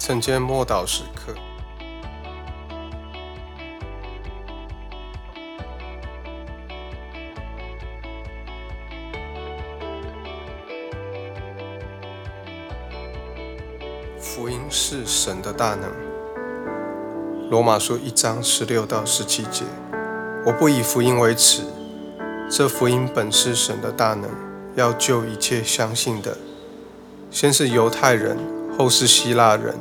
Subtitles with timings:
[0.00, 1.34] 晨间默祷时刻。
[14.18, 15.92] 福音是神的大能。
[17.50, 19.64] 罗马书一章十六到十七节，
[20.46, 21.62] 我不以福音为耻，
[22.50, 24.30] 这福音本是神的大能，
[24.76, 26.38] 要救一切相信的，
[27.30, 28.38] 先是犹太人，
[28.80, 29.74] 后是希腊人，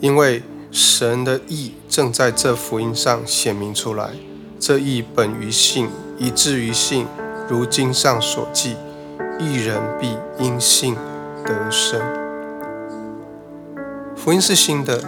[0.00, 4.10] 因为神的意正在这福音上显明出来。
[4.58, 5.88] 这意本于信，
[6.18, 7.06] 以至于信，
[7.48, 8.76] 如经上所记：
[9.38, 10.94] 一人必因信
[11.42, 11.98] 得生。
[14.14, 15.02] 福音是新的，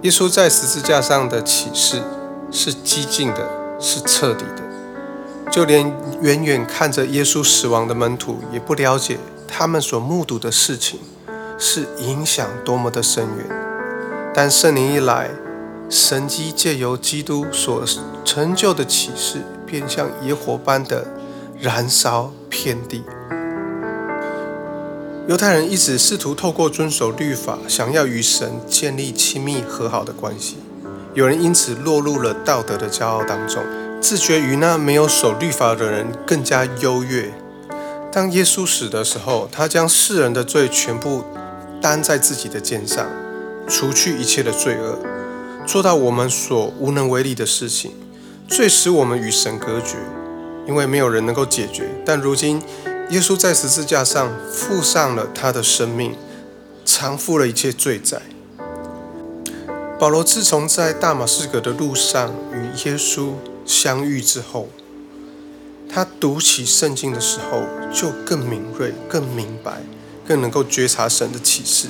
[0.00, 2.00] 耶稣在十字架上的启示
[2.50, 3.46] 是激进的，
[3.78, 5.50] 是彻底的。
[5.50, 10.98] 就连远远看着耶稣死亡的门徒，也不了解他们所目睹的事情
[11.58, 13.46] 是影响多么的深远。
[14.32, 15.30] 但圣灵一来，
[15.90, 17.84] 神机借由基督所
[18.24, 21.06] 成就的启示，便像野火般的
[21.58, 23.02] 燃烧遍地。
[25.26, 30.58] 犹太人一直试图透过遵守律法，想要与神建立亲密和好的关系。
[31.14, 33.62] 有人因此落入了道德的骄傲当中，
[34.00, 37.32] 自觉于那没有守律法的人更加优越。
[38.12, 41.24] 当耶稣死的时候，他将世人的罪全部
[41.80, 43.06] 担在自己的肩上，
[43.68, 44.98] 除去一切的罪恶，
[45.66, 47.92] 做到我们所无能为力的事情。
[48.48, 49.96] 最使我们与神隔绝，
[50.66, 51.84] 因为没有人能够解决。
[52.04, 52.62] 但如今，
[53.10, 56.14] 耶稣在十字架上付上了他的生命，
[56.84, 58.22] 偿付了一切罪债。
[59.98, 63.32] 保罗自从在大马士革的路上与耶稣
[63.66, 64.68] 相遇之后，
[65.92, 67.62] 他读起圣经的时候
[67.92, 69.82] 就更敏锐、更明白、
[70.28, 71.88] 更能够觉察神的启示。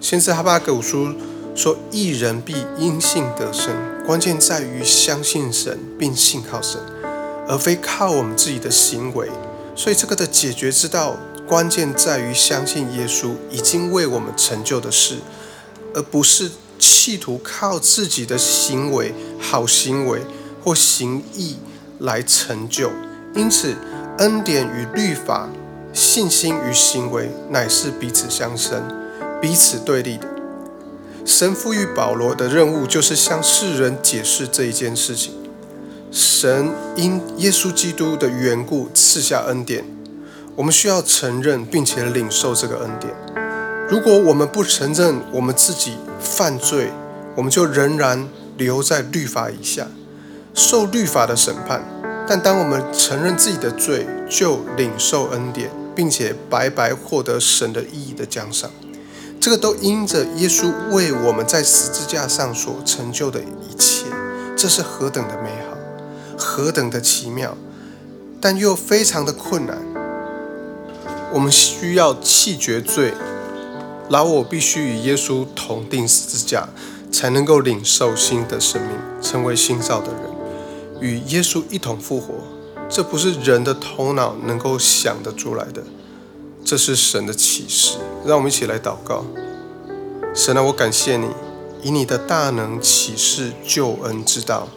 [0.00, 1.14] 先是哈巴狗书
[1.54, 6.78] 说：“一人必因信得生。”关键在于相信神并信靠神，
[7.48, 9.30] 而非靠我们自己的行为。
[9.74, 11.16] 所以，这个的解决之道，
[11.48, 15.16] 关键在于相信耶稣已经为我们成就的事，
[15.94, 20.20] 而不是企图靠自己的行为、好行为
[20.62, 21.56] 或行义
[22.00, 22.90] 来成就。
[23.34, 23.74] 因此，
[24.18, 25.48] 恩典与律法、
[25.94, 28.82] 信心与行为，乃是彼此相生、
[29.40, 30.26] 彼此对立的。
[31.24, 35.32] 神赋予保罗的任务，就是向世人解释这一件事情。
[36.10, 39.84] 神因耶稣基督的缘故赐下恩典，
[40.56, 43.14] 我们需要承认并且领受这个恩典。
[43.88, 46.90] 如果我们不承认我们自己犯罪，
[47.36, 49.86] 我们就仍然留在律法以下，
[50.52, 51.84] 受律法的审判。
[52.26, 58.70] 但当我们承认自己的罪，就领受恩典，并且白白获得神的意义的奖赏。
[59.40, 64.06] 这个都因着耶稣为我们在十字架上所成就的一切，
[64.56, 65.76] 这是何等的美好！
[66.38, 67.56] 何等的奇妙，
[68.40, 69.76] 但又非常的困难。
[71.32, 73.12] 我们需要弃绝罪，
[74.08, 76.68] 老我必须与耶稣同定十字架，
[77.12, 78.90] 才能够领受新的生命，
[79.20, 80.22] 成为新造的人，
[81.00, 82.34] 与耶稣一同复活。
[82.88, 85.82] 这不是人的头脑能够想得出来的，
[86.64, 87.98] 这是神的启示。
[88.24, 89.24] 让我们一起来祷告：
[90.34, 91.26] 神啊，我感谢你，
[91.82, 94.68] 以你的大能启示救恩之道。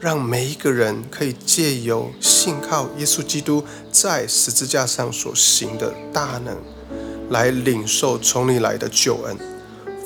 [0.00, 3.62] 让每一个人可以借由信靠耶稣基督
[3.92, 6.56] 在十字架上所行的大能，
[7.28, 9.36] 来领受从你来的救恩。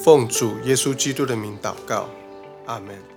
[0.03, 2.09] 奉主耶稣基督的名祷告，
[2.67, 3.14] 阿门。